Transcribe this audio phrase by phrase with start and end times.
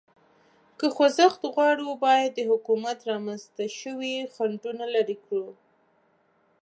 [0.79, 5.47] که خوځښت غواړو، باید د حکومت رامنځ ته شوي خنډونه لرې کړو.